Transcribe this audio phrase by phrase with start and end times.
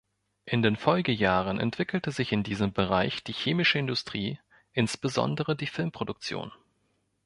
[0.45, 4.39] In den Folgejahren entwickelte sich in diesem Bereich die chemische Industrie,
[4.73, 6.51] insbesondere die Filmproduktion.